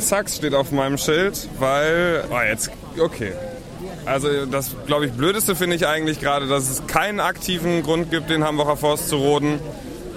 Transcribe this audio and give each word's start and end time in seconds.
Sachs 0.00 0.36
steht 0.36 0.54
auf 0.54 0.72
meinem 0.72 0.98
Schild, 0.98 1.48
weil... 1.58 2.24
Oh, 2.30 2.40
jetzt... 2.46 2.70
Okay. 2.98 3.32
Also 4.04 4.46
das, 4.46 4.74
glaube 4.86 5.06
ich, 5.06 5.12
Blödeste 5.12 5.56
finde 5.56 5.76
ich 5.76 5.86
eigentlich 5.86 6.20
gerade, 6.20 6.46
dass 6.46 6.70
es 6.70 6.86
keinen 6.86 7.20
aktiven 7.20 7.82
Grund 7.82 8.10
gibt, 8.10 8.30
den 8.30 8.44
Hambacher 8.44 8.76
Forst 8.76 9.08
zu 9.08 9.16
roden, 9.16 9.58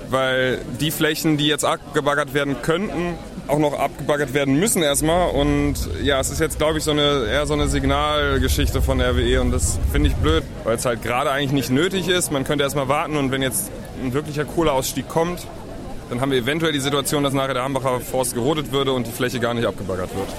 weil 0.10 0.60
die 0.80 0.92
Flächen, 0.92 1.38
die 1.38 1.48
jetzt 1.48 1.66
abgebaggert 1.66 2.34
werden 2.34 2.62
könnten, 2.62 3.16
auch 3.48 3.58
noch 3.58 3.74
abgebaggert 3.74 4.34
werden 4.34 4.60
müssen 4.60 4.84
erstmal. 4.84 5.32
Und 5.32 5.76
ja, 6.04 6.20
es 6.20 6.30
ist 6.30 6.40
jetzt, 6.40 6.60
glaube 6.60 6.78
ich, 6.78 6.84
so 6.84 6.92
eine, 6.92 7.26
eher 7.28 7.48
so 7.48 7.54
eine 7.54 7.68
Signalgeschichte 7.68 8.82
von 8.82 9.02
RWE 9.02 9.42
und 9.42 9.52
das 9.52 9.80
finde 9.92 10.10
ich 10.10 10.16
blöd, 10.16 10.44
weil 10.64 10.76
es 10.76 10.86
halt 10.86 11.02
gerade 11.02 11.32
eigentlich 11.32 11.52
nicht 11.52 11.72
nötig 11.72 12.08
ist. 12.08 12.32
Man 12.32 12.44
könnte 12.44 12.64
erstmal 12.64 12.88
warten 12.88 13.18
und 13.18 13.32
wenn 13.32 13.42
jetzt 13.42 13.72
ein 14.04 14.14
wirklicher 14.14 14.46
Kohleausstieg 14.46 15.10
kommt, 15.10 15.48
dann 16.10 16.22
haben 16.22 16.32
wir 16.32 16.40
eventuell 16.40 16.74
die 16.74 16.80
Situation, 16.80 17.24
dass 17.24 17.34
nachher 17.34 17.54
der 17.54 17.64
Hambacher 17.64 18.00
Forst 18.00 18.34
gerodet 18.34 18.72
würde 18.72 18.94
und 18.94 19.06
die 19.06 19.12
Fläche 19.12 19.40
gar 19.40 19.54
nicht 19.54 19.66
abgebaggert 19.66 20.10
wird. 20.16 20.30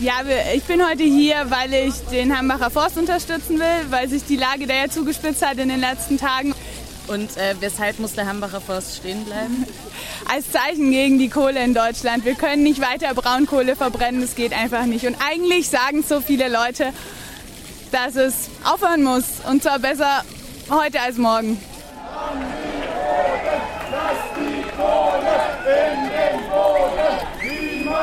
Ja, 0.00 0.14
ich 0.54 0.62
bin 0.64 0.82
heute 0.86 1.02
hier, 1.02 1.50
weil 1.50 1.74
ich 1.74 1.94
den 2.10 2.34
Hambacher 2.36 2.70
Forst 2.70 2.96
unterstützen 2.96 3.58
will, 3.58 3.90
weil 3.90 4.08
sich 4.08 4.24
die 4.24 4.36
Lage 4.36 4.66
da 4.66 4.74
ja 4.74 4.88
zugespitzt 4.88 5.44
hat 5.44 5.58
in 5.58 5.68
den 5.68 5.80
letzten 5.80 6.16
Tagen. 6.16 6.54
Und 7.06 7.36
äh, 7.36 7.54
weshalb 7.60 7.98
muss 7.98 8.14
der 8.14 8.26
Hambacher 8.26 8.60
Forst 8.60 8.96
stehen 8.96 9.24
bleiben? 9.24 9.66
Als 10.32 10.52
Zeichen 10.52 10.90
gegen 10.90 11.18
die 11.18 11.28
Kohle 11.28 11.62
in 11.62 11.74
Deutschland. 11.74 12.24
Wir 12.24 12.34
können 12.34 12.62
nicht 12.62 12.80
weiter 12.80 13.12
Braunkohle 13.14 13.76
verbrennen, 13.76 14.20
das 14.20 14.36
geht 14.36 14.52
einfach 14.52 14.86
nicht. 14.86 15.04
Und 15.04 15.16
eigentlich 15.28 15.68
sagen 15.68 16.02
so 16.02 16.20
viele 16.20 16.48
Leute, 16.48 16.92
dass 17.90 18.14
es 18.14 18.48
aufhören 18.64 19.02
muss. 19.02 19.24
Und 19.50 19.62
zwar 19.62 19.80
besser 19.80 20.24
heute 20.70 21.00
als 21.00 21.18
morgen. 21.18 21.58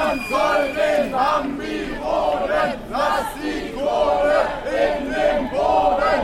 Niemand 0.08 0.30
soll 0.30 0.68
den 0.74 1.12
Bambi 1.12 1.86
roden. 2.02 2.80
Lass 2.90 3.26
die 3.44 3.74
Kohle 3.74 4.48
in 4.66 5.10
den 5.10 5.50
Boden. 5.50 6.22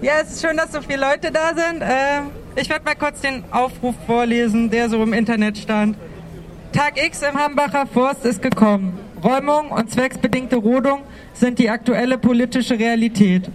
Ja, 0.00 0.12
es 0.22 0.32
ist 0.32 0.42
schön, 0.42 0.56
dass 0.56 0.72
so 0.72 0.80
viele 0.80 1.00
Leute 1.00 1.30
da 1.32 1.52
sind. 1.54 1.82
Äh, 1.82 2.60
ich 2.60 2.68
werde 2.68 2.84
mal 2.84 2.94
kurz 2.94 3.20
den 3.20 3.44
Aufruf 3.50 3.94
vorlesen, 4.06 4.70
der 4.70 4.88
so 4.88 5.02
im 5.02 5.12
Internet 5.12 5.58
stand. 5.58 5.96
Tag 6.72 7.04
X 7.04 7.22
im 7.22 7.38
Hambacher 7.38 7.86
Forst 7.86 8.24
ist 8.24 8.40
gekommen. 8.40 8.98
Räumung 9.22 9.70
und 9.70 9.90
zwecksbedingte 9.90 10.56
Rodung 10.56 11.02
sind 11.34 11.58
die 11.58 11.70
aktuelle 11.70 12.18
politische 12.18 12.78
Realität. 12.78 13.50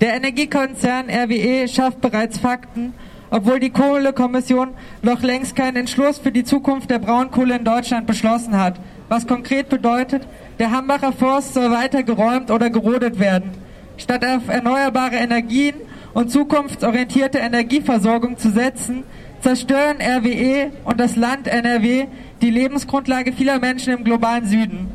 Der 0.00 0.14
Energiekonzern 0.14 1.08
RWE 1.08 1.68
schafft 1.68 2.00
bereits 2.00 2.38
Fakten, 2.38 2.94
obwohl 3.34 3.58
die 3.58 3.70
Kohlekommission 3.70 4.74
noch 5.02 5.20
längst 5.22 5.56
keinen 5.56 5.76
Entschluss 5.76 6.18
für 6.18 6.30
die 6.30 6.44
Zukunft 6.44 6.88
der 6.88 7.00
Braunkohle 7.00 7.56
in 7.56 7.64
Deutschland 7.64 8.06
beschlossen 8.06 8.56
hat. 8.56 8.78
Was 9.08 9.26
konkret 9.26 9.68
bedeutet, 9.68 10.22
der 10.60 10.70
Hambacher 10.70 11.12
Forst 11.12 11.52
soll 11.52 11.72
weiter 11.72 12.04
geräumt 12.04 12.52
oder 12.52 12.70
gerodet 12.70 13.18
werden. 13.18 13.50
Statt 13.96 14.24
auf 14.24 14.48
erneuerbare 14.48 15.16
Energien 15.16 15.74
und 16.12 16.30
zukunftsorientierte 16.30 17.38
Energieversorgung 17.38 18.38
zu 18.38 18.50
setzen, 18.50 19.02
zerstören 19.40 19.96
RWE 20.00 20.70
und 20.84 21.00
das 21.00 21.16
Land 21.16 21.48
NRW 21.48 22.06
die 22.40 22.50
Lebensgrundlage 22.50 23.32
vieler 23.32 23.58
Menschen 23.58 23.94
im 23.94 24.04
globalen 24.04 24.46
Süden. 24.46 24.92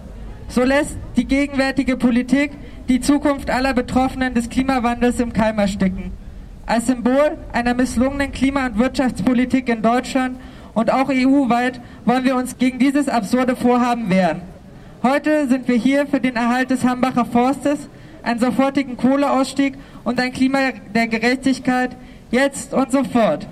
So 0.47 0.63
lässt 0.63 0.97
die 1.17 1.25
gegenwärtige 1.25 1.97
Politik 1.97 2.51
die 2.87 3.01
Zukunft 3.01 3.49
aller 3.49 3.73
Betroffenen 3.73 4.33
des 4.33 4.49
Klimawandels 4.49 5.19
im 5.19 5.33
Keim 5.33 5.59
ersticken. 5.59 6.13
Als 6.69 6.85
Symbol 6.85 7.35
einer 7.51 7.73
misslungenen 7.73 8.31
Klima- 8.31 8.67
und 8.67 8.77
Wirtschaftspolitik 8.77 9.69
in 9.69 9.81
Deutschland 9.81 10.39
und 10.75 10.93
auch 10.93 11.09
EU-weit 11.09 11.81
wollen 12.05 12.23
wir 12.25 12.35
uns 12.35 12.59
gegen 12.59 12.77
dieses 12.77 13.09
absurde 13.09 13.55
Vorhaben 13.55 14.11
wehren. 14.11 14.43
Heute 15.01 15.47
sind 15.47 15.67
wir 15.67 15.77
hier 15.77 16.05
für 16.05 16.19
den 16.19 16.35
Erhalt 16.35 16.69
des 16.69 16.83
Hambacher 16.83 17.25
Forstes, 17.25 17.89
einen 18.21 18.39
sofortigen 18.39 18.97
Kohleausstieg 18.97 19.79
und 20.03 20.19
ein 20.19 20.31
Klima 20.31 20.59
der 20.93 21.07
Gerechtigkeit 21.07 21.97
jetzt 22.29 22.71
und 22.75 22.91
sofort. 22.91 23.47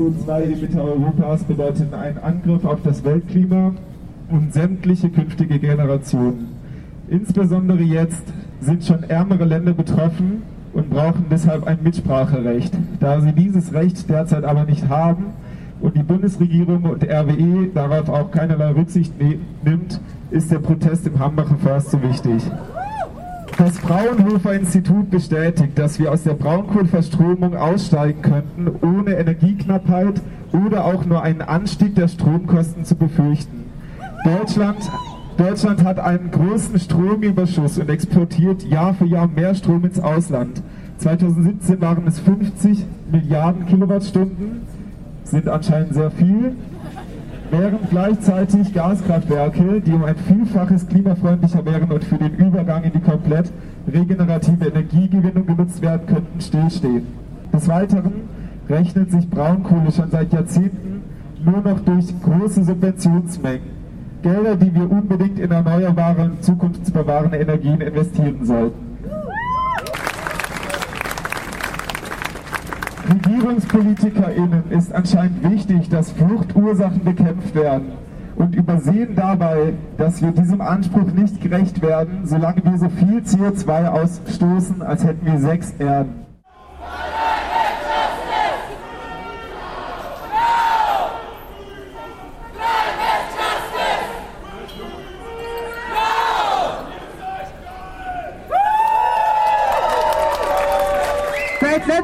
CO2-Emitter 0.00 0.82
Europas 0.82 1.44
bedeuten 1.44 1.92
einen 1.92 2.16
Angriff 2.18 2.64
auf 2.64 2.80
das 2.82 3.04
Weltklima 3.04 3.74
und 4.30 4.54
sämtliche 4.54 5.10
künftige 5.10 5.58
Generationen. 5.58 6.48
Insbesondere 7.08 7.82
jetzt 7.82 8.22
sind 8.60 8.82
schon 8.82 9.02
ärmere 9.02 9.44
Länder 9.44 9.74
betroffen 9.74 10.42
und 10.72 10.88
brauchen 10.88 11.26
deshalb 11.30 11.66
ein 11.66 11.80
Mitspracherecht. 11.82 12.72
Da 12.98 13.20
sie 13.20 13.32
dieses 13.32 13.74
Recht 13.74 14.08
derzeit 14.08 14.44
aber 14.44 14.64
nicht 14.64 14.88
haben 14.88 15.26
und 15.80 15.96
die 15.96 16.02
Bundesregierung 16.02 16.84
und 16.84 17.04
RWE 17.04 17.68
darauf 17.74 18.08
auch 18.08 18.30
keinerlei 18.30 18.70
Rücksicht 18.70 19.20
ne 19.20 19.38
nimmt, 19.64 20.00
ist 20.30 20.50
der 20.50 20.60
Protest 20.60 21.06
im 21.08 21.18
Hambacher 21.18 21.56
Forst 21.56 21.90
so 21.90 22.00
wichtig. 22.02 22.42
Das 23.60 23.78
Fraunhofer 23.78 24.54
Institut 24.54 25.10
bestätigt, 25.10 25.78
dass 25.78 25.98
wir 25.98 26.10
aus 26.10 26.22
der 26.22 26.32
Braunkohleverstromung 26.32 27.54
aussteigen 27.54 28.22
könnten, 28.22 28.70
ohne 28.80 29.16
Energieknappheit 29.16 30.22
oder 30.50 30.86
auch 30.86 31.04
nur 31.04 31.22
einen 31.22 31.42
Anstieg 31.42 31.94
der 31.94 32.08
Stromkosten 32.08 32.86
zu 32.86 32.94
befürchten. 32.94 33.66
Deutschland 34.24 34.78
Deutschland 35.36 35.84
hat 35.84 35.98
einen 35.98 36.30
großen 36.30 36.80
Stromüberschuss 36.80 37.76
und 37.76 37.90
exportiert 37.90 38.62
Jahr 38.62 38.94
für 38.94 39.04
Jahr 39.04 39.28
mehr 39.28 39.54
Strom 39.54 39.84
ins 39.84 40.00
Ausland. 40.00 40.62
2017 40.96 41.82
waren 41.82 42.06
es 42.06 42.18
50 42.18 42.82
Milliarden 43.12 43.66
Kilowattstunden, 43.66 44.62
sind 45.24 45.48
anscheinend 45.48 45.92
sehr 45.92 46.10
viel, 46.10 46.56
während 47.50 47.90
gleichzeitig 47.90 48.72
Gaskraftwerke, 48.72 49.80
die 49.80 49.92
um 49.92 50.04
ein 50.04 50.16
Vielfaches 50.16 50.86
klimafreundlicher 50.86 51.64
wären 51.64 51.90
und 51.90 52.04
für 52.04 52.16
den 52.16 52.34
Übergang 52.34 52.84
in 52.84 52.92
die 52.92 53.00
komplett 53.00 53.52
regenerative 53.92 54.66
Energiegewinnung 54.66 55.46
genutzt 55.46 55.82
werden 55.82 56.06
könnten, 56.06 56.40
stillstehen. 56.40 57.06
Des 57.52 57.68
Weiteren 57.68 58.12
rechnet 58.68 59.10
sich 59.10 59.28
Braunkohle 59.28 59.90
schon 59.90 60.10
seit 60.10 60.32
Jahrzehnten 60.32 61.02
nur 61.44 61.60
noch 61.60 61.80
durch 61.80 62.06
große 62.22 62.64
Subventionsmengen. 62.64 63.80
Gelder, 64.22 64.56
die 64.56 64.74
wir 64.74 64.90
unbedingt 64.90 65.38
in 65.38 65.50
erneuerbare 65.50 66.24
und 66.24 66.44
zukunftsbewahrende 66.44 67.38
Energien 67.38 67.80
investieren 67.80 68.44
sollten. 68.44 68.89
RegierungspolitikerInnen 73.10 74.70
ist 74.70 74.92
anscheinend 74.94 75.42
wichtig, 75.42 75.88
dass 75.88 76.12
Fluchtursachen 76.12 77.02
bekämpft 77.02 77.54
werden 77.56 77.92
und 78.36 78.54
übersehen 78.54 79.16
dabei, 79.16 79.72
dass 79.96 80.22
wir 80.22 80.30
diesem 80.30 80.60
Anspruch 80.60 81.10
nicht 81.12 81.40
gerecht 81.40 81.82
werden, 81.82 82.20
solange 82.24 82.64
wir 82.64 82.78
so 82.78 82.88
viel 82.88 83.18
CO2 83.18 83.88
ausstoßen, 83.88 84.82
als 84.82 85.04
hätten 85.04 85.26
wir 85.26 85.38
sechs 85.38 85.72
Erden. 85.78 86.19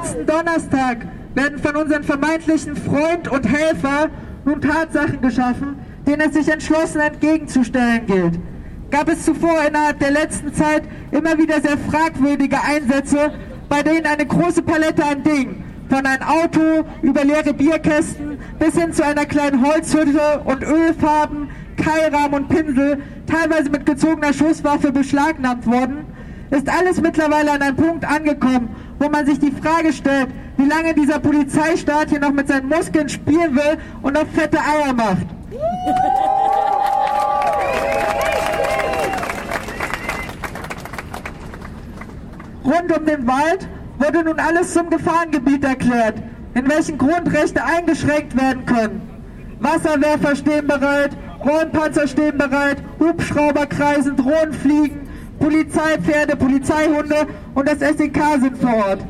Letzten 0.07 0.27
Donnerstag 0.27 0.99
werden 1.35 1.59
von 1.59 1.75
unseren 1.75 2.05
vermeintlichen 2.05 2.77
Freund 2.77 3.29
und 3.29 3.45
Helfer 3.45 4.09
nun 4.45 4.61
Tatsachen 4.61 5.21
geschaffen, 5.21 5.77
denen 6.07 6.21
es 6.21 6.35
sich 6.35 6.49
entschlossen 6.49 7.01
entgegenzustellen 7.01 8.07
gilt. 8.07 8.39
Gab 8.93 9.09
es 9.09 9.25
zuvor 9.25 9.57
innerhalb 9.67 9.99
der 9.99 10.13
letzten 10.13 10.55
Zeit 10.55 10.85
immer 11.11 11.37
wieder 11.37 11.61
sehr 11.61 11.77
fragwürdige 11.77 12.57
Einsätze, 12.63 13.33
bei 13.69 13.83
denen 13.83 14.07
eine 14.07 14.25
große 14.25 14.63
Palette 14.63 15.05
an 15.05 15.25
Dingen, 15.25 15.65
von 15.89 16.07
einem 16.07 16.23
Auto 16.23 16.87
über 17.03 17.25
leere 17.25 17.53
Bierkästen 17.53 18.39
bis 18.61 18.77
hin 18.77 18.93
zu 18.93 19.05
einer 19.05 19.25
kleinen 19.25 19.65
Holzhütte 19.67 20.41
und 20.45 20.63
Ölfarben, 20.63 21.49
Keilrahmen 21.77 22.35
und 22.35 22.49
Pinsel, 22.49 23.03
teilweise 23.27 23.71
mit 23.71 23.85
gezogener 23.87 24.33
Schusswaffe 24.33 24.93
beschlagnahmt 24.93 25.67
worden, 25.67 26.07
ist 26.51 26.69
alles 26.69 27.01
mittlerweile 27.01 27.53
an 27.53 27.63
einem 27.63 27.77
Punkt 27.77 28.05
angekommen, 28.05 28.69
wo 28.99 29.09
man 29.09 29.27
sich 29.27 29.39
die 29.39 29.51
Frage 29.51 29.93
stellt, 29.93 30.29
wie 30.57 30.67
lange 30.67 30.95
dieser 30.95 31.19
Polizeistaat 31.19 32.11
hier 32.11 32.21
noch 32.21 32.33
mit 32.33 32.49
seinen 32.49 32.69
Muskeln 32.69 33.09
spielen 33.09 33.55
will 33.55 33.79
und 34.03 34.15
noch 34.15 34.27
fette 34.29 34.59
Eier 34.59 34.93
macht. 34.93 35.27
Rund 42.65 42.99
um 42.99 43.07
den 43.07 43.27
Wald 43.27 43.69
wurde 43.99 44.25
nun 44.25 44.41
alles 44.41 44.73
zum 44.73 44.91
Gefahrengebiet 44.91 45.65
erklärt, 45.65 46.17
in 46.55 46.69
welchen 46.69 46.99
Grundrechte 46.99 47.63
eingeschränkt 47.65 48.37
werden 48.37 48.67
können. 48.67 49.03
Wasserwerfer 49.61 50.37
stehen 50.37 50.67
bereit, 50.67 51.17
Räumpanzer 51.45 52.09
stehen 52.09 52.37
bereit, 52.37 52.79
Hubschrauber 52.99 53.67
kreisen, 53.67 54.17
Drohnen 54.17 54.53
fliegen, 54.53 55.06
Polizeipferde, 55.47 56.35
Polizeihunde 56.35 57.29
und 57.55 57.69
das 57.69 57.79
SEK 57.79 58.19
sind 58.41 58.59
vor 58.59 58.75
Ort. 58.75 59.07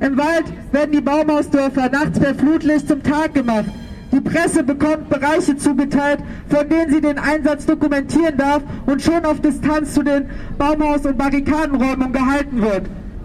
Im 0.00 0.16
Wald 0.16 0.44
werden 0.72 0.92
die 0.92 1.00
Baumhausdörfer 1.02 1.90
nachts 1.90 2.18
per 2.18 2.34
Flutlicht 2.34 2.88
zum 2.88 3.02
Tag 3.02 3.34
gemacht. 3.34 3.66
Die 4.10 4.20
Presse 4.22 4.64
bekommt 4.64 5.10
Bereiche 5.10 5.58
zugeteilt, 5.58 6.20
von 6.48 6.66
denen 6.70 6.90
sie 6.90 7.02
den 7.02 7.18
Einsatz 7.18 7.66
dokumentieren 7.66 8.38
darf 8.38 8.62
und 8.86 9.02
schon 9.02 9.26
auf 9.26 9.42
Distanz 9.42 9.92
zu 9.92 10.02
den 10.02 10.30
Baumhaus- 10.56 11.04
und 11.04 11.18
Barrikadenräumungen 11.18 12.14
gehalten 12.14 12.62
wird. 12.62 12.84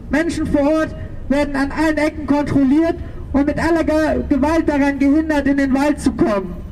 Menschen 0.09 0.45
vor 0.45 0.69
Ort 0.69 0.93
werden 1.29 1.55
an 1.55 1.71
allen 1.71 1.97
Ecken 1.97 2.27
kontrolliert 2.27 2.95
und 3.31 3.45
mit 3.45 3.57
aller 3.57 3.85
Gewalt 3.85 4.67
daran 4.67 4.99
gehindert, 4.99 5.47
in 5.47 5.55
den 5.55 5.73
Wald 5.73 6.01
zu 6.01 6.11
kommen. 6.11 6.62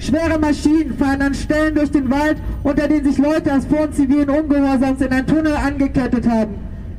Schwere 0.00 0.38
Maschinen 0.38 0.96
fahren 0.98 1.22
an 1.22 1.34
Stellen 1.34 1.74
durch 1.74 1.90
den 1.90 2.10
Wald, 2.10 2.38
unter 2.62 2.88
denen 2.88 3.04
sich 3.04 3.18
Leute 3.18 3.54
aus 3.54 3.66
Form 3.66 3.92
zivilen 3.92 4.30
Ungehorsams 4.30 5.00
in 5.00 5.12
einen 5.12 5.26
Tunnel 5.26 5.54
angekettet 5.54 6.26
haben. 6.28 6.54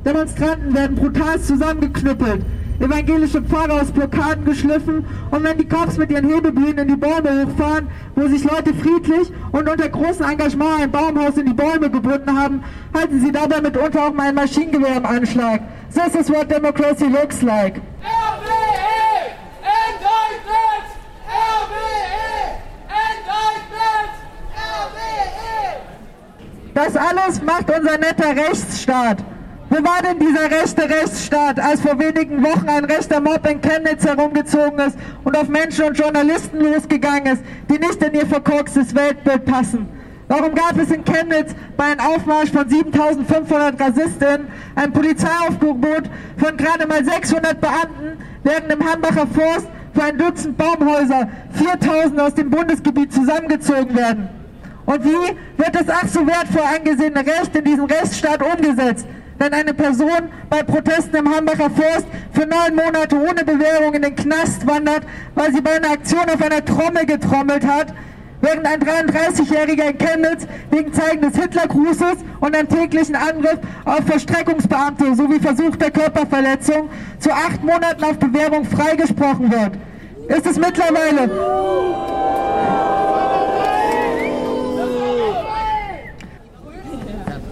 Demonstranten 0.06 0.74
werden 0.74 0.96
brutal 0.96 1.40
zusammengeknüppelt, 1.40 2.44
evangelische 2.80 3.42
Pfarrer 3.42 3.82
aus 3.82 3.92
Blockaden 3.92 4.46
geschliffen 4.46 5.06
und 5.30 5.44
wenn 5.44 5.58
die 5.58 5.68
Cops 5.68 5.98
mit 5.98 6.12
ihren 6.12 6.28
Hebebühnen 6.28 6.80
in 6.80 6.88
die 6.88 6.96
Bäume 6.96 7.46
hochfahren, 7.46 7.88
wo 8.16 8.28
sich 8.28 8.44
Leute 8.44 8.74
friedlich 8.74 9.32
und 9.52 9.70
unter 9.70 9.90
großem 9.90 10.26
Engagement 10.26 10.82
ein 10.82 10.92
Baumhaus 10.92 11.38
in 11.38 11.46
die 11.46 11.54
Bäume 11.54 11.90
gebunden 11.90 12.36
haben, 12.40 12.64
halten 12.94 13.20
sie 13.20 13.32
dabei 13.32 13.62
mitunter 13.62 14.08
auch 14.08 14.14
mal 14.14 14.30
ein 14.30 14.36
Maschinengewehr 14.36 14.98
im 14.98 15.06
Anschlag. 15.06 15.62
This 15.94 16.16
is 16.16 16.30
what 16.30 16.50
democracy 16.50 17.06
looks 17.06 17.42
like. 17.42 17.82
RWE! 18.02 19.36
Indictment! 19.62 20.88
RWE! 21.28 21.92
Indictment! 22.90 24.14
RWE! 24.56 25.82
Das 26.74 26.96
alles 26.96 27.42
macht 27.42 27.70
unser 27.70 27.98
netter 27.98 28.36
Rechtsstaat. 28.36 29.18
Wo 29.70 29.78
war 29.78 30.02
denn 30.02 30.20
dieser 30.20 30.52
rechte 30.52 30.84
Rechtsstaat, 30.84 31.58
als 31.58 31.80
vor 31.80 31.98
wenigen 31.98 32.44
Wochen 32.44 32.68
ein 32.68 32.84
rechter 32.84 33.22
Mob 33.22 33.50
in 33.50 33.62
Chemnitz 33.62 34.06
herumgezogen 34.06 34.80
ist 34.80 34.98
und 35.24 35.38
auf 35.38 35.48
Menschen 35.48 35.86
und 35.86 35.98
Journalisten 35.98 36.60
losgegangen 36.60 37.34
ist, 37.34 37.44
die 37.70 37.80
nicht 37.80 38.04
in 38.04 38.14
ihr 38.14 38.26
verkorkstes 38.26 38.94
Weltbild 38.94 39.46
passen? 39.46 39.88
Warum 40.28 40.54
gab 40.56 40.78
es 40.78 40.92
in 40.92 41.06
Chemnitz 41.06 41.56
bei 41.78 41.86
einem 41.86 42.02
Aufmarsch 42.02 42.52
von 42.52 42.68
7500 42.68 43.80
Rassistinnen 43.80 44.48
ein 44.76 44.92
Polizeiaufgebot 44.92 46.10
von 46.38 46.58
gerade 46.58 46.86
mal 46.88 47.04
600 47.04 47.60
Beamten, 47.62 48.18
während 48.44 48.72
im 48.74 48.92
Hambacher 48.92 49.28
Forst 49.28 49.68
für 49.94 50.04
ein 50.04 50.18
Dutzend 50.18 50.58
Baumhäuser 50.58 51.30
4000 51.54 52.20
aus 52.20 52.34
dem 52.34 52.50
Bundesgebiet 52.50 53.14
zusammengezogen 53.14 53.96
werden? 53.96 54.41
Und 54.92 55.06
wie 55.06 55.38
wird 55.58 55.74
das 55.74 55.88
ach 55.88 56.08
so 56.10 56.28
wertvoll 56.28 56.64
angesehene 56.76 57.20
Recht 57.20 57.56
in 57.56 57.64
diesem 57.64 57.86
Rechtsstaat 57.86 58.42
umgesetzt? 58.44 59.08
wenn 59.38 59.54
eine 59.56 59.74
Person 59.74 60.30
bei 60.52 60.62
Protesten 60.62 61.16
im 61.16 61.36
Hambacher 61.36 61.72
Forst 61.72 62.06
für 62.32 62.46
neun 62.46 62.76
Monate 62.76 63.16
ohne 63.16 63.44
Bewährung 63.44 63.96
in 63.96 64.04
den 64.04 64.16
Knast 64.16 64.68
wandert, 64.68 65.02
weil 65.34 65.52
sie 65.52 65.62
bei 65.62 65.78
einer 65.78 65.90
Aktion 65.94 66.30
auf 66.30 66.40
einer 66.44 66.64
Trommel 66.64 67.08
getrommelt 67.08 67.66
hat, 67.66 67.88
während 68.42 68.68
ein 68.68 68.80
33-Jähriger 68.80 69.90
in 69.90 69.98
Chemnitz 69.98 70.46
wegen 70.70 70.94
Zeigen 70.94 71.22
des 71.22 71.42
Hitlergrußes 71.42 72.18
und 72.40 72.56
einem 72.56 72.70
täglichen 72.70 73.16
Angriff 73.16 73.58
auf 73.86 74.06
Verstreckungsbeamte 74.06 75.16
sowie 75.16 75.40
versuchter 75.40 75.90
Körperverletzung 75.90 76.92
zu 77.18 77.32
acht 77.32 77.64
Monaten 77.64 78.04
auf 78.04 78.20
Bewährung 78.20 78.64
freigesprochen 78.64 79.52
wird. 79.52 79.72
Ist 80.28 80.46
es 80.46 80.60
mittlerweile 80.60 82.11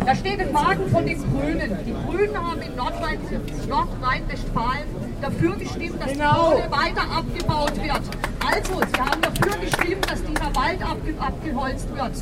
Da 0.10 0.16
steht 0.16 0.40
ein 0.40 0.52
Wagen 0.56 0.90
von 0.90 1.06
den 1.06 1.20
Grünen. 1.22 1.78
Die 1.86 1.94
Grünen 1.94 2.36
haben 2.36 2.60
in 2.64 2.76
Nordrhein-Westfalen 2.76 4.88
dafür 5.22 5.56
gestimmt, 5.56 6.02
dass 6.02 6.14
Genau. 6.14 6.56
die 6.56 6.62
Kohle 6.64 6.72
weiter 6.72 7.04
abgebaut 7.16 7.76
wird. 7.76 8.02
Also, 8.44 8.82
sie 8.92 9.00
haben 9.00 9.22
dafür 9.22 9.56
gestimmt, 9.60 10.10
dass 10.10 10.24
dieser 10.24 10.56
Wald 10.56 10.82
abge 10.82 11.14
abgeholzt 11.20 11.96
wird. 11.96 12.14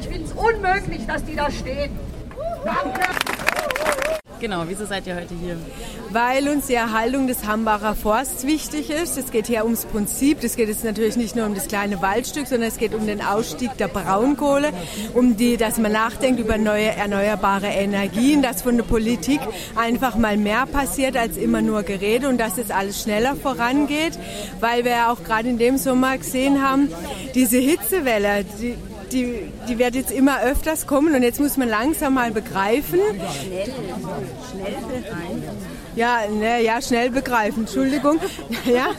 Ich 0.00 0.08
finde 0.08 0.24
es 0.24 0.32
unmöglich, 0.32 1.06
dass 1.06 1.24
die 1.24 1.36
da 1.36 1.48
stehen. 1.52 1.96
Danke. 2.64 3.00
Genau, 4.40 4.64
wieso 4.66 4.86
seid 4.86 5.06
ihr 5.06 5.16
heute 5.16 5.34
hier? 5.34 5.58
Weil 6.08 6.48
uns 6.48 6.66
die 6.66 6.74
Erhaltung 6.74 7.26
des 7.26 7.46
Hambacher 7.46 7.94
Forsts 7.94 8.46
wichtig 8.46 8.88
ist. 8.88 9.18
Es 9.18 9.30
geht 9.30 9.46
hier 9.46 9.64
ums 9.64 9.84
Prinzip. 9.84 10.42
Es 10.42 10.56
geht 10.56 10.70
jetzt 10.70 10.82
natürlich 10.82 11.16
nicht 11.16 11.36
nur 11.36 11.44
um 11.44 11.54
das 11.54 11.68
kleine 11.68 12.00
Waldstück, 12.00 12.46
sondern 12.46 12.68
es 12.68 12.78
geht 12.78 12.94
um 12.94 13.06
den 13.06 13.20
Ausstieg 13.20 13.76
der 13.76 13.88
Braunkohle, 13.88 14.72
um 15.12 15.36
die, 15.36 15.58
dass 15.58 15.76
man 15.76 15.92
nachdenkt 15.92 16.40
über 16.40 16.56
neue 16.56 16.86
erneuerbare 16.86 17.66
Energien, 17.66 18.40
dass 18.40 18.62
von 18.62 18.78
der 18.78 18.84
Politik 18.84 19.40
einfach 19.76 20.16
mal 20.16 20.38
mehr 20.38 20.64
passiert 20.64 21.18
als 21.18 21.36
immer 21.36 21.60
nur 21.60 21.82
Gerede 21.82 22.26
und 22.30 22.38
dass 22.38 22.56
es 22.56 22.70
alles 22.70 23.02
schneller 23.02 23.36
vorangeht, 23.36 24.18
weil 24.58 24.84
wir 24.84 24.92
ja 24.92 25.12
auch 25.12 25.22
gerade 25.22 25.50
in 25.50 25.58
dem 25.58 25.76
Sommer 25.76 26.16
gesehen 26.16 26.66
haben, 26.66 26.88
diese 27.34 27.58
Hitzewelle, 27.58 28.46
die, 28.58 28.74
die, 29.12 29.50
die 29.68 29.78
wird 29.78 29.94
jetzt 29.94 30.10
immer 30.10 30.42
öfters 30.42 30.86
kommen 30.86 31.14
und 31.14 31.22
jetzt 31.22 31.40
muss 31.40 31.56
man 31.56 31.68
langsam 31.68 32.14
mal 32.14 32.30
begreifen. 32.30 33.00
Ja, 35.96 36.20
ne, 36.30 36.62
ja, 36.62 36.80
schnell 36.80 37.10
begreifen, 37.10 37.64
Entschuldigung. 37.64 38.20
Ja, 38.64 38.90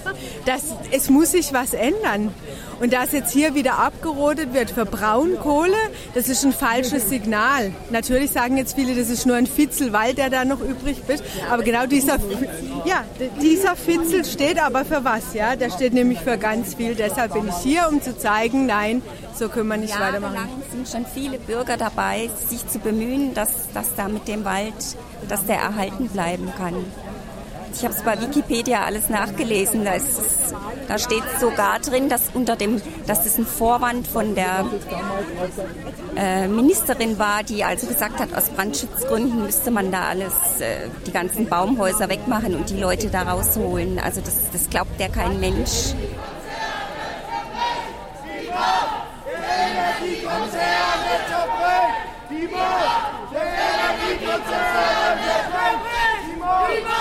das, 0.45 0.75
es 0.91 1.09
muss 1.09 1.31
sich 1.31 1.53
was 1.53 1.73
ändern. 1.73 2.33
Und 2.81 2.93
dass 2.93 3.11
jetzt 3.11 3.31
hier 3.31 3.53
wieder 3.53 3.77
abgerodet 3.77 4.55
wird 4.55 4.71
für 4.71 4.85
Braunkohle, 4.85 5.77
das 6.15 6.27
ist 6.29 6.43
ein 6.43 6.51
falsches 6.51 7.09
Signal. 7.09 7.71
Natürlich 7.91 8.31
sagen 8.31 8.57
jetzt 8.57 8.73
viele, 8.73 8.95
das 8.95 9.09
ist 9.09 9.27
nur 9.27 9.35
ein 9.35 9.45
Fitzelwald, 9.45 10.17
der 10.17 10.31
da 10.31 10.45
noch 10.45 10.61
übrig 10.61 10.97
ist. 11.07 11.23
Aber 11.49 11.61
genau 11.61 11.85
dieser, 11.85 12.17
ja, 12.85 13.05
dieser 13.39 13.75
Fitzel 13.75 14.25
steht 14.25 14.59
aber 14.59 14.83
für 14.83 15.03
was? 15.03 15.35
Ja, 15.35 15.55
der 15.55 15.69
steht 15.69 15.93
nämlich 15.93 16.19
für 16.21 16.39
ganz 16.39 16.73
viel. 16.73 16.95
Deshalb 16.95 17.33
bin 17.33 17.47
ich 17.49 17.57
hier, 17.57 17.87
um 17.87 18.01
zu 18.01 18.17
zeigen, 18.17 18.65
nein, 18.65 19.03
so 19.37 19.47
können 19.47 19.67
wir 19.67 19.77
nicht 19.77 19.93
weitermachen. 19.99 20.33
Jahrelang 20.33 20.63
sind 20.71 20.87
schon 20.89 21.05
viele 21.05 21.37
Bürger 21.37 21.77
dabei, 21.77 22.31
sich 22.47 22.67
zu 22.67 22.79
bemühen, 22.79 23.35
dass, 23.35 23.71
dass 23.75 23.93
da 23.95 24.07
mit 24.07 24.27
dem 24.27 24.43
Wald, 24.43 24.73
dass 25.29 25.45
der 25.45 25.57
erhalten 25.57 26.07
bleiben 26.07 26.51
kann. 26.57 26.73
Ich 27.73 27.83
habe 27.83 27.93
es 27.93 28.01
bei 28.03 28.19
Wikipedia 28.19 28.83
alles 28.83 29.09
nachgelesen. 29.09 29.85
Da, 29.85 29.93
ist 29.93 30.19
da 30.87 30.99
steht 30.99 31.23
sogar 31.39 31.79
drin, 31.79 32.09
dass 32.09 32.29
unter 32.33 32.55
dem, 32.55 32.81
dass 33.07 33.25
es 33.25 33.37
ein 33.37 33.45
Vorwand 33.45 34.07
von 34.07 34.35
der 34.35 34.65
äh, 36.15 36.47
Ministerin 36.47 37.17
war, 37.17 37.43
die 37.43 37.63
also 37.63 37.87
gesagt 37.87 38.19
hat, 38.19 38.33
aus 38.35 38.49
Brandschutzgründen 38.49 39.43
müsste 39.43 39.71
man 39.71 39.91
da 39.91 40.09
alles, 40.09 40.33
äh, 40.59 40.89
die 41.07 41.11
ganzen 41.11 41.47
Baumhäuser 41.47 42.09
wegmachen 42.09 42.55
und 42.55 42.69
die 42.69 42.77
Leute 42.77 43.09
da 43.09 43.23
rausholen. 43.23 43.99
Also 43.99 44.21
das, 44.21 44.35
das 44.51 44.69
glaubt 44.69 44.99
ja 44.99 45.07
kein 45.07 45.39
Mensch. 45.39 45.93
Die 56.69 57.00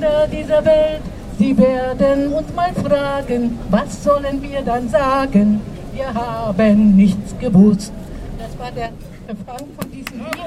Kinder 0.00 0.26
dieser 0.26 0.64
Welt, 0.64 1.02
sie 1.38 1.56
werden 1.56 2.32
uns 2.32 2.52
mal 2.54 2.72
fragen, 2.72 3.58
was 3.70 4.02
sollen 4.02 4.42
wir 4.42 4.62
dann 4.62 4.88
sagen? 4.88 5.60
Wir 5.92 6.14
haben 6.14 6.96
nichts 6.96 7.34
gewusst. 7.38 7.92
Das 8.38 8.58
war 8.58 8.70
der 8.72 8.90
Refrain 9.28 9.66
von 9.78 9.90
diesem 9.90 10.20
Lied. 10.20 10.38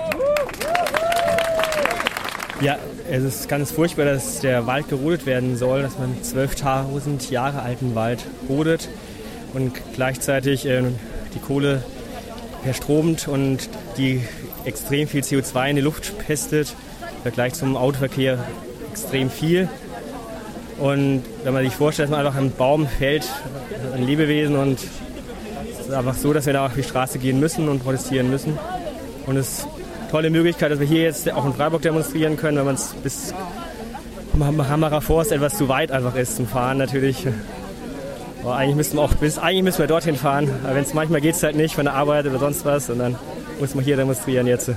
Ja, 2.61 2.77
es 3.11 3.23
ist 3.23 3.47
ganz 3.47 3.71
furchtbar, 3.71 4.05
dass 4.05 4.39
der 4.39 4.65
Wald 4.65 4.89
gerodet 4.89 5.25
werden 5.25 5.55
soll, 5.55 5.83
dass 5.83 5.97
man 5.99 6.15
12.000 6.23 7.31
Jahre 7.31 7.61
alten 7.61 7.93
Wald 7.93 8.25
rodet 8.49 8.89
und 9.53 9.73
gleichzeitig 9.93 10.65
äh, 10.65 10.81
die 11.35 11.39
Kohle 11.39 11.83
verstromt 12.63 13.27
und 13.27 13.69
die 13.97 14.21
extrem 14.65 15.07
viel 15.07 15.21
CO2 15.21 15.69
in 15.69 15.75
die 15.75 15.81
Luft 15.81 16.17
pestet, 16.25 16.75
im 17.01 17.21
Vergleich 17.21 17.53
zum 17.53 17.75
Autoverkehr 17.77 18.39
extrem 18.91 19.29
viel. 19.29 19.67
Und 20.79 21.23
wenn 21.43 21.53
man 21.53 21.63
sich 21.63 21.75
vorstellt, 21.75 22.09
dass 22.09 22.17
man 22.17 22.25
einfach 22.25 22.39
ein 22.39 22.51
Baum 22.51 22.87
fällt, 22.87 23.27
ein 23.93 24.05
Lebewesen 24.05 24.55
und 24.55 24.79
es 25.71 25.87
ist 25.87 25.93
einfach 25.93 26.15
so, 26.15 26.33
dass 26.33 26.45
wir 26.45 26.53
da 26.53 26.65
auf 26.65 26.73
die 26.75 26.83
Straße 26.83 27.19
gehen 27.19 27.39
müssen 27.39 27.69
und 27.69 27.83
protestieren 27.83 28.29
müssen. 28.29 28.57
Und 29.25 29.37
es 29.37 29.59
ist 29.59 29.67
eine 30.01 30.11
tolle 30.11 30.29
Möglichkeit, 30.29 30.71
dass 30.71 30.79
wir 30.79 30.87
hier 30.87 31.03
jetzt 31.03 31.31
auch 31.31 31.45
in 31.45 31.53
Freiburg 31.53 31.81
demonstrieren 31.81 32.37
können, 32.37 32.57
wenn 32.57 32.65
man 32.65 32.75
es 32.75 32.93
bis 33.03 33.33
Hammerer 34.39 35.01
Forst 35.01 35.31
etwas 35.31 35.57
zu 35.57 35.69
weit 35.69 35.91
einfach 35.91 36.15
ist 36.15 36.35
zum 36.37 36.47
Fahren 36.47 36.77
natürlich. 36.77 37.27
Aber 38.43 38.55
eigentlich 38.55 38.75
müssen 38.75 38.97
wir 38.97 39.03
auch 39.03 39.13
bis, 39.13 39.37
eigentlich 39.37 39.63
müssen 39.63 39.79
wir 39.79 39.87
dorthin 39.87 40.15
fahren. 40.15 40.49
Aber 40.63 40.75
wenn 40.75 40.85
manchmal 40.93 41.21
geht 41.21 41.35
es 41.35 41.43
halt 41.43 41.55
nicht 41.55 41.75
von 41.75 41.85
der 41.85 41.93
Arbeit 41.93 42.25
oder 42.25 42.39
sonst 42.39 42.65
was 42.65 42.89
und 42.89 42.99
dann 42.99 43.15
muss 43.59 43.73
man 43.73 43.85
hier 43.85 43.95
demonstrieren 43.95 44.47
jetzt. 44.47 44.71